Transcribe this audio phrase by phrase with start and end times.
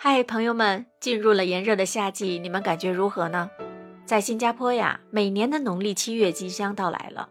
[0.00, 3.50] 嗨，朋友们，进入了炎热的夏季，你们感觉如何呢？
[4.06, 7.28] 在新加坡呀，每年的农历七月即将到来了。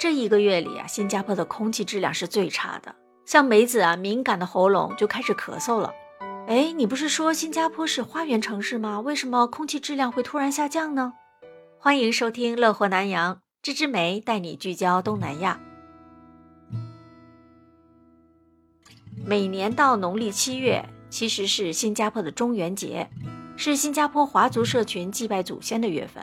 [0.00, 2.94] 这一个月里啊，新加坡的空气质量是最差的。
[3.26, 5.92] 像梅子啊，敏感的喉咙就开始咳嗽了。
[6.46, 8.98] 哎，你不是说新加坡是花园城市吗？
[9.00, 11.12] 为什么空气质量会突然下降呢？
[11.78, 15.60] 欢迎收听《乐活南洋》，芝芝梅带你聚焦东南亚。
[19.22, 23.08] 每年到农历七月，其实是新加坡的中元节，
[23.56, 26.22] 是新加坡华族社群祭拜祖先的月份，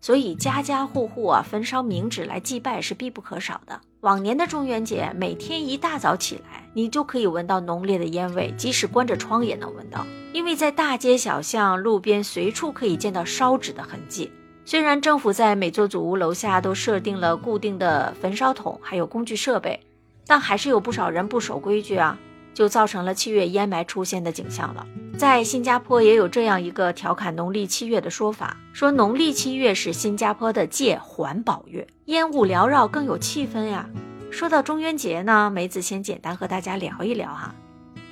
[0.00, 3.80] 所以家家户户啊焚烧冥纸来祭拜是必不可少的。
[4.00, 14.30] 往年的中元节，每天一大早起来，你就可以闻到浓烈的烟味，即使关着窗也能闻到，因为在大街小巷、路边随处可以见到烧纸的痕迹。
[14.64, 19.80] 虽然政府在每座祖屋楼下都设定了固定的焚烧桶，还有工具设备，
[20.26, 22.18] 但还是有不少人不守规矩啊。
[22.56, 24.86] 就造成了七月烟霾出现的景象了。
[25.18, 33.86] 在新加坡也有这样一个调侃农历七月的说法，说农历七月是新加坡的戒环保月，烟雾缭绕更有气氛呀。
[34.30, 37.54] 说到中元节呢，梅子先简单和大家聊一聊哈。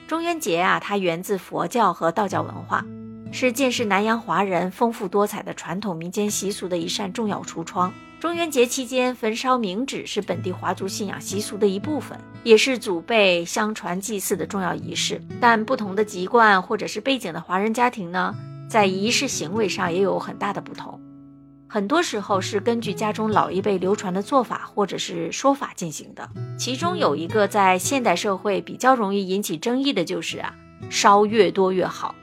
[0.06, 2.84] 中元节啊，它源自佛教和道教文化。
[3.32, 7.92] 是见识南洋华人丰富多彩的传统民间习俗的一扇重要橱窗。
[8.24, 15.20] 中元节期间焚烧冥纸是本地华族信仰习俗的一部分，也是祖辈相传祭祀的重要仪式。
[15.38, 18.34] 但不同的籍贯或者是背景的华人家庭呢，
[18.66, 20.98] 在仪式行为上也有很大的不同。
[21.68, 26.26] 很多时候是根据家中老一辈流传的做法或者是说法进行的。
[26.58, 30.54] 其中有一个在现代社会比较容易引起争议的就是啊，
[30.88, 32.14] 烧越多越好。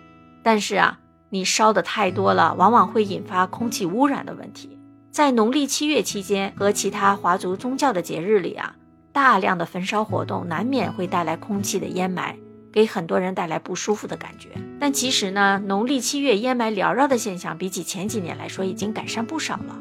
[0.42, 0.98] 但是啊。
[1.34, 4.78] 你烧的太多了，往往会引发空气污染的问题。
[5.12, 8.78] 在农历七月期间和其他华族宗教的节日里啊，
[9.12, 12.36] 大量的焚烧活动难免会带来空气的烟霾，
[12.72, 14.48] 给很多人带来不舒服的感觉。
[14.80, 19.78] 但其实呢，农历七月烟霾缭绕的现象，比起前几年来说已经改善不少了。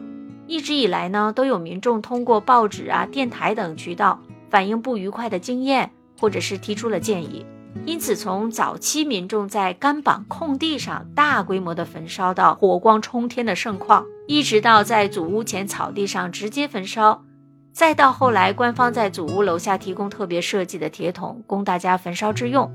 [0.49, 7.47] 一直以来呢，都有民众通过报纸啊、电台等渠道反映不愉快的经验，或者是提出了建议。
[7.87, 17.25] 因此，从早期民众在干榜空地上大规模的焚烧到火光冲天的盛况，一直到在祖屋前草地上直接焚烧，
[17.73, 22.71] 再到后来官方在祖屋楼下提供特别设计的铁桶供大家焚烧之用，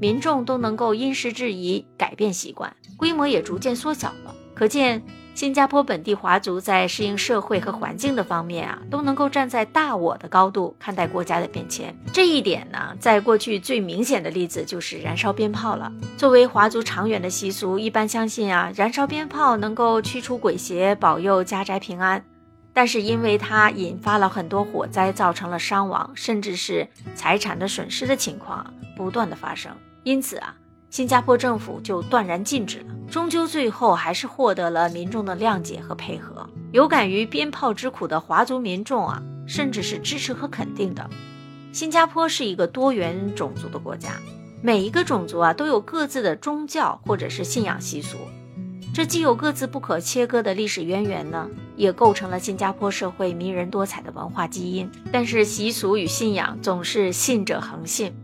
[0.00, 4.34] 民众都能够因时制宜改变习惯，规模也逐渐缩小了。
[4.54, 5.02] 可见。
[5.38, 11.96] 新加坡本地华族在适应社会和环境的方面啊，都能够站在大我的高度看待国家的变迁。
[12.12, 15.92] 这一点呢，在过去最明显的例子就是燃烧鞭炮了。
[16.16, 22.24] 作为华族长远的习俗，一般相信啊，燃烧鞭炮能够驱除鬼邪，保佑家宅平安。
[22.72, 29.70] 但是因为它引发了很多火灾，造成了伤亡，甚至是财产的损失的情况不断的发生，
[30.02, 30.56] 因此啊。
[30.90, 36.48] 新加坡政府就断然禁止了，终究最后还是获得了民众的谅解和配合。
[36.72, 41.08] 有感于鞭炮之苦的华族民众啊，甚至是支持和肯定的。
[41.72, 44.12] 新加坡是一个多元种族的国家，
[44.62, 48.16] 每一个种族啊都有各自的宗教或者是信仰习俗，
[48.94, 54.90] 这既有各自不可切割的历史渊源呢，也构成了新加坡社会迷人多彩的文化基因。
[55.12, 58.14] 但是习俗与信仰总是信者恒信，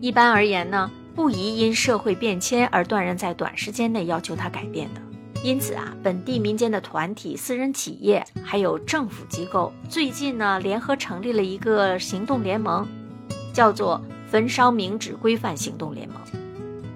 [0.00, 0.90] 一般而言呢。
[1.18, 5.00] 不宜因社会变迁而断然在短时间内要求它改变的。
[5.42, 12.86] 因此啊，本地民间的团体、私人企业还有政府机构，最近呢联合成立了一个行动联盟，
[13.52, 16.18] 叫做“焚烧冥纸规范行动联盟”，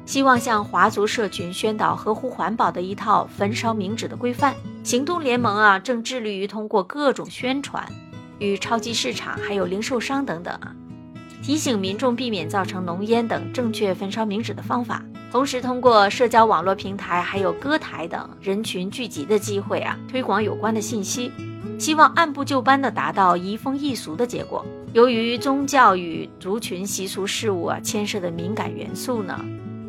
[0.07, 4.55] 希望向华族社群宣导合乎环保的一套焚烧冥纸的规范。
[4.85, 7.85] 行动联盟啊，正致力于通过各种宣传，
[8.39, 10.73] 与超级市场还有零售商等等啊。
[11.43, 21.33] 提醒民众避免造成浓烟等正确焚烧冥纸的方法，同时通过社交网络平台还有歌台等人群聚集的机会啊，推广有关的信息，
[21.81, 24.65] 希望按部就班的达到移风易俗的结果。
[24.93, 29.45] 由于宗教与族群习俗事务啊牵涉的敏感元素呢。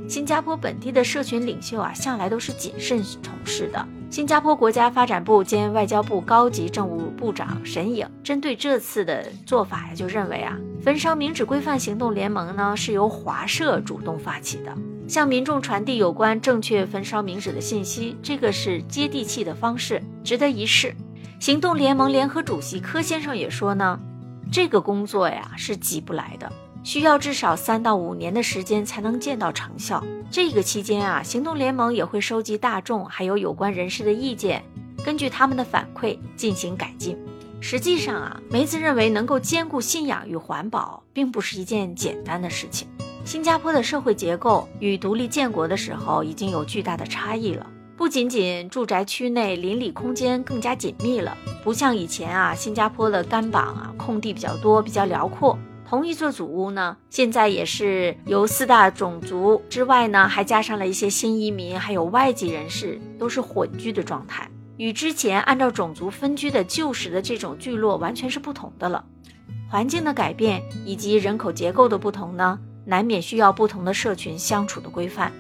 [0.08, 3.88] 新加坡本地的社群领袖啊，向来都是谨慎从事的。
[4.14, 14.72] 新加坡国家发展部兼外交部高级政务部长沈颖针对这次的做法呀，就认为啊，焚烧冥纸规范行动联盟呢是由华社主动发起的，
[15.08, 20.94] 向民众传递有关正确焚烧冥纸的信息，这个是接地气的方式，值得一试。
[21.40, 24.00] 行动联盟联合主席柯先生也说呢，
[24.52, 26.52] 这个工作呀是急不来的。
[26.84, 30.04] 需要至少三到五年的时间才能见到成效。
[30.32, 34.64] 这个期间啊，行动联盟也会收集大众还有有关人士的意见，
[35.06, 37.18] 根据他们的反馈进行改进。
[37.62, 42.88] 实际上啊，梅子认为能够兼顾信仰与环保，并不是一件简单的事情。
[43.24, 47.66] 新加坡的社会结构与独立建国的时候已经有巨大的差异了。
[47.96, 55.58] 不仅仅住宅区内邻里空间更加紧密了，不像以前啊，新加坡的干榜啊，空地比较多，比较辽阔。
[55.88, 69.06] 同一座祖屋呢，现在也是由四大种族之外呢，还加上了一些新移民，还有外籍人士，都是混居的状态，与之前按照种族分居的旧时的这种聚落完全是不同的了。
[69.70, 75.32] 环境的改变以及人口结构的不同呢，难免需要不同的社群相处的规范。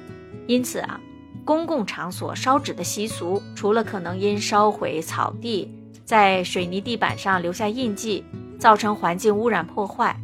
[0.46, 1.00] 因此啊，
[1.46, 5.74] 公共场所烧纸的习俗，除了可能因烧毁草地，
[6.04, 8.24] 在水泥地板上留下印记，
[8.60, 10.20] 造成环境污染破坏。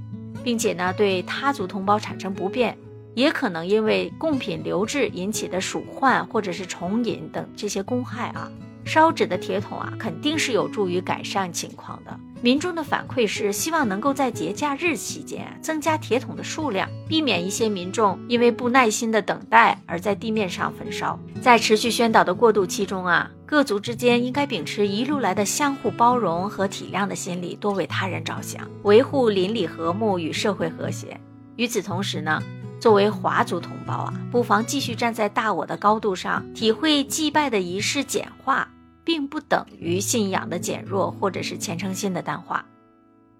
[0.49, 2.75] 并且呢，对他族同胞产生不便，
[3.13, 8.51] 也可能因为贡品留置引起的鼠患或者是虫瘾等这些公害啊。
[8.83, 12.19] 烧纸的铁桶啊，肯定是有助于改善情况的。
[12.41, 21.19] 民众的反馈是希望能够在节假日期间增加铁桶的数量，避免一些民众因为不耐心的等待而在地面上焚烧。
[21.41, 31.19] 在持续宣导的过渡期中啊，各族之间应该秉持一路来的相互包容和体谅的心理，多为他人着想，维护邻里和睦与社会和谐。
[31.57, 32.41] 与此同时呢，
[32.79, 38.65] 作为华族同胞啊，不妨继续站在大我的高度上，体会祭拜的仪式简化。
[39.03, 42.65] 并不等于信仰的减弱，或者是虔诚心的淡化。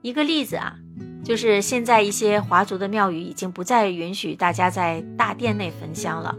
[0.01, 0.75] 一个例子啊，
[1.23, 6.35] 就是现在一些华族的庙宇已经不再允许大家在大殿内焚香了，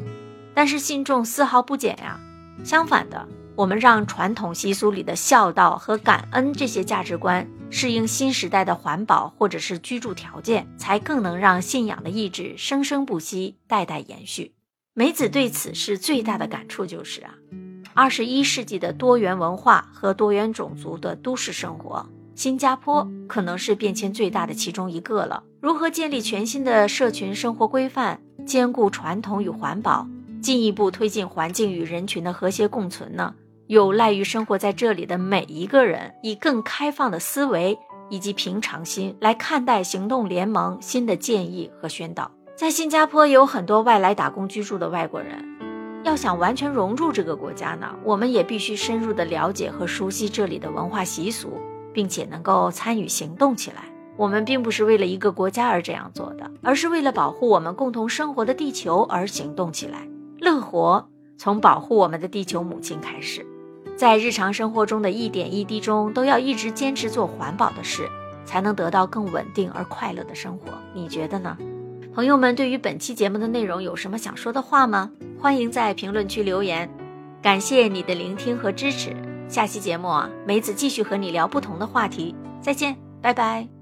[0.55, 2.19] 但是信众丝毫不减呀。
[2.65, 14.55] 相反的，我们让传统习俗里的孝道和感恩这些价值观适应新时代的环保或者是居住条件，才更能让信仰的意志生生不息，代代延续。
[14.95, 17.35] 梅子对此事最大的感触就是啊。
[17.93, 25.43] 二十一世纪的多元文化和多元种族的都市生活，新加坡可能是变迁最大的其中一个了。
[25.61, 30.07] 如何建立全新的社群生活规范，兼顾传统与环保，
[30.41, 33.35] 进一步推进环境与人群的和谐共存呢？
[33.67, 37.79] 有赖于生活在这里的每一个人，以更开放的思维
[38.09, 42.31] 以及平常心来看待行动联盟新的建议和宣导。
[42.57, 45.50] 在新加坡有很多外来打工居住的外国人。
[46.03, 51.61] 要想完全融入这个国家呢，我们也必须深入的了解和熟悉这里的文化习俗，
[51.93, 53.85] 并且能够参与行动起来。
[54.17, 60.09] 我们并不是为了一个国家而这样做的，而是为了保护我们共同生活的地球而行动起来。
[60.39, 61.09] 乐活
[61.39, 63.47] 从保护我们的地球母亲开始，
[63.97, 68.09] 在日常生活中的一点一滴中，都要一直坚持做环保的事，
[68.45, 70.73] 才能得到更稳定而快乐的生活。
[70.95, 71.57] 你觉得呢？
[72.13, 75.11] 朋友们，对于本期节目的内容有什么想说的话吗？
[75.39, 76.89] 欢迎在评论区留言。
[77.41, 79.17] 感谢你的聆听和支持。
[79.49, 82.35] 下期节目啊，梅子继续和你聊不同的话题。
[82.61, 83.80] 再见，拜拜。